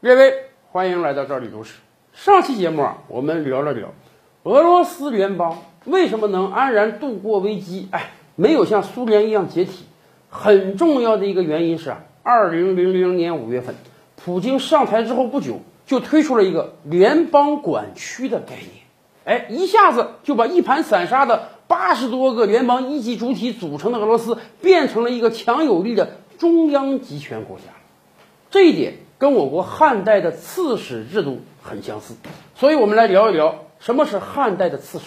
[0.00, 1.74] 各位，欢迎来到这里都市。
[2.12, 3.88] 上期节目啊，我们聊了聊
[4.44, 9.86] 俄罗斯联邦为什么能安然度过危机，哎，没有像苏联一样解体。
[10.30, 13.74] 很重要的一个原因是啊，二零零零年五月份，
[14.14, 18.70] 普京上台之后不久，就推出了一个联邦管区的概念，
[19.24, 27.64] 哎，一下子就把一盘散沙的八十多个联邦一级主体组成的俄罗斯，变成了一个强有力的中央集权国家。
[28.48, 32.14] 这一点跟我国汉代的刺史制度很相似，
[32.54, 35.04] 所以我们来聊一聊什么是汉代的刺史。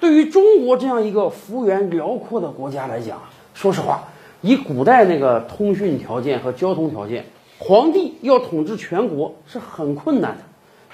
[0.00, 3.20] 对于中国这样一个幅员辽阔的国家来讲，
[3.52, 4.04] 说实话。
[4.40, 7.26] 以古代那个通讯条件和交通条件，
[7.58, 10.44] 皇帝要统治全国是很困难的。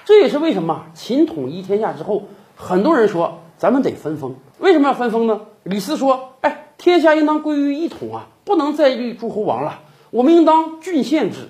[0.03, 2.23] 这也是为什么秦统一天下之后，
[2.55, 4.35] 很多人说咱们得分封。
[4.57, 5.41] 为什么要分封呢？
[5.63, 9.81] 李斯说：“哎，天下应当归于一统啊，不能再立诸侯王了。
[10.09, 11.47] 我们应当郡县制。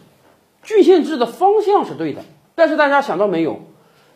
[0.66, 2.22] 郡县制的方向是对的，
[2.56, 3.60] 但是大家想到没有？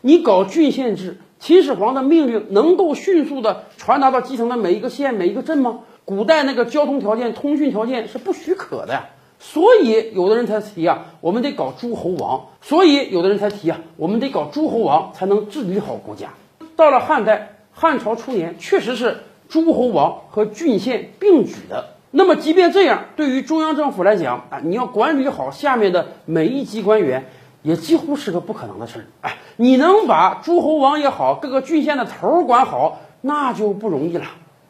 [0.02, 12.48] 你搞郡县制，秦始皇的命令能够迅速的传达到基层的每一个县、每一个镇吗？”古代那个交通条件、通讯条件是不许可的呀，所以有的人才提啊，我们得搞诸侯王。
[12.62, 16.30] 所以有的人才提啊，我们得搞诸侯王才能治理好国家。
[16.76, 19.18] 到了汉代，汉朝初年，确实是
[19.50, 21.90] 诸侯王和郡县并举的。
[22.12, 27.26] 那么即便这样，对于中央政府来讲啊，你要管理好下面的每一级官员，
[27.62, 29.06] 也几乎是个不可能的事儿。
[29.22, 34.26] 哎，你能把诸侯王也好，各个郡县的头儿管好，那就不容易了。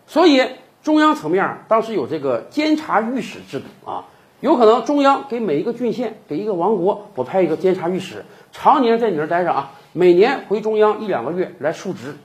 [0.07, 0.41] 所以。
[0.81, 4.05] 中央层面当时有这个监察御史制度啊，
[4.39, 8.23] 有可能中央给每一个郡县、给一个王国，我派一个监察御史，
[8.53, 12.15] 常年在你这儿待着啊，每年回中央一两个月来述职。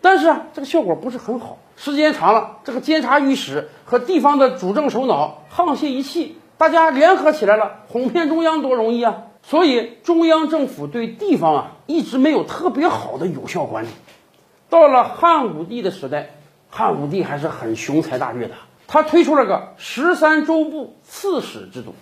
[0.00, 9.24] 但是啊，这个效果不是很好，时间长了，这个监察御史和地方的主政首脑沆瀣一气，大家联合起来了，哄骗中央多容易啊！
[9.42, 13.88] 所以中央政府对地方啊一直没有特别好的有效管理。
[14.68, 16.30] 到了汉武帝的时代。
[16.74, 18.54] 汉武帝还是很雄才大略的，
[18.86, 21.94] 他推出了个十三州部刺史制度，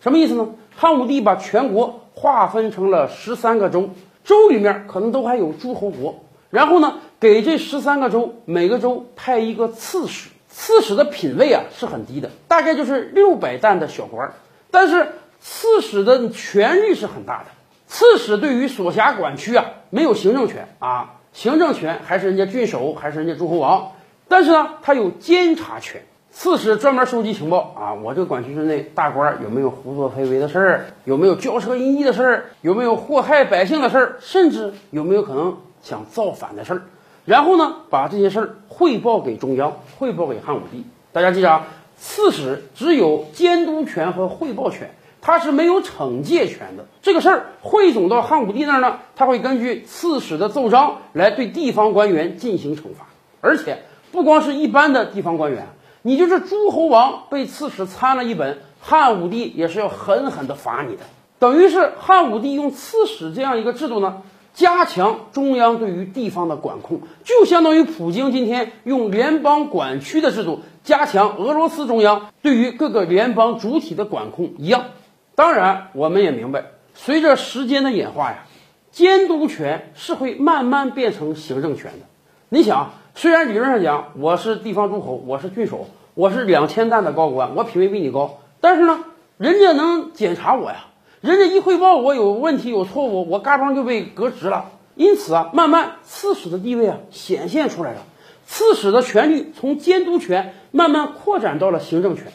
[0.00, 0.48] 什么意思呢？
[0.76, 3.88] 汉武帝把全国划分成了十三个州，
[4.24, 6.16] 州里面可能都还有诸侯国，
[6.50, 14.34] 然后呢，给这十三个州每个州派一个刺史，刺史的品位啊是很低的，大概就是六百担的小官儿，
[14.70, 15.08] 但是
[15.40, 17.46] 刺史的权力是很大的，
[17.88, 23.92] 刺史对于所辖管区啊没有行政权啊，行政权还是人家郡守，还是人家诸侯王。
[24.28, 27.94] 但是呢，他有监察权，刺史专门收集情报啊。
[27.94, 36.82] 我这个管区之内大官有没有胡作非为的事儿，有没有骄奢淫逸的事儿，有没有祸害百姓的事儿，甚至有没有可能想造反的事儿。
[37.28, 40.86] 然后呢，把这些事儿汇报给中央，汇报给汉武帝。
[41.12, 41.66] 大家记着啊，
[41.98, 46.86] 刺史只有监督权和汇报权，他是没有惩戒权的。
[47.02, 53.06] 这个事儿汇总到汉武帝那儿呢，他会根据刺史的奏章来对地方官员进行惩罚，
[53.42, 53.82] 而且。
[54.10, 55.66] 不光是一般的地方官员，
[56.00, 61.02] 你就是诸侯王被刺史参了一本，汉武帝也是要狠狠的罚你的。
[61.38, 64.22] 等于是汉武帝用刺史这样一个制度呢，
[64.54, 74.84] 加强中央对于地方的管控，就相当于普京今天用联邦管区的制度加强俄罗斯中央对于各个联邦主体的管控一样。
[75.34, 76.64] 当然，我们也明白，
[76.94, 78.44] 随着时间的演化呀，
[78.90, 82.06] 监督权是会慢慢变成行政权的。
[82.48, 82.90] 你想。
[83.14, 89.00] 虽然理论上讲我是地方诸侯，我是郡守，我是两千担的高官，我品位比你高，但是呢，
[89.38, 90.84] 人家能检查我呀，
[91.20, 94.70] 人家一汇报我有问题有错误，我嘎嘣就被革职了。
[94.94, 98.02] 因此啊，慢慢刺史的地位啊显现出来了，
[98.46, 102.26] 刺史的权力从监督权慢慢扩展到了行政权。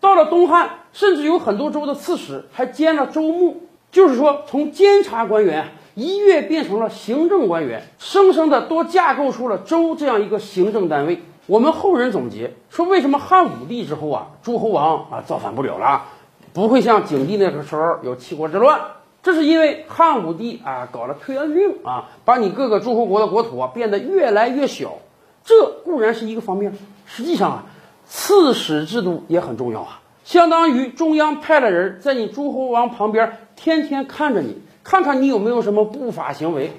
[0.00, 3.62] 到了东汉，甚至有很多州的刺史还兼了州牧，
[3.92, 5.68] 就是说从监察官员。
[5.96, 11.20] 一跃变成了行政官员，生生的多架构出了州这样一个行政单位。
[11.46, 16.04] 我们后人总结说，为什么汉武帝之后啊，诸侯王啊造反不了了，
[16.52, 18.80] 不会像景帝那个时候有七国之乱？
[19.22, 24.98] 这是因为汉武帝啊搞了推恩令啊，把你各个诸侯国的国土啊变得越来越小。
[25.44, 26.76] 这固然是一个方面，
[27.06, 27.64] 实际上啊，
[28.06, 34.62] 刺史制度也很重要啊，相当于中央派了人在你诸侯王旁边，天天看着你。
[34.82, 36.72] 看看你有没有什么不法行为，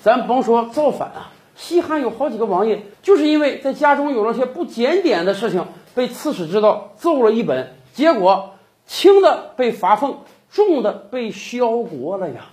[0.00, 8.50] 咱甭说造反啊，西汉有好几个王爷，就是因为在家中有了些不检点的事情，被刺史知道，奏了一本，结果
[8.88, 10.16] 轻的被罚俸，
[10.50, 12.46] 重的被削国了呀。